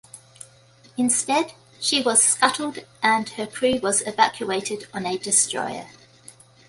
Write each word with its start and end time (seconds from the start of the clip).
Instead, 0.97 1.53
she 1.79 2.01
was 2.01 2.23
scuttled 2.23 2.79
and 3.03 3.29
her 3.29 3.45
crew 3.45 3.79
was 3.83 4.01
evacuated 4.07 4.87
on 4.95 5.05
a 5.05 5.15
destroyer. 5.19 5.89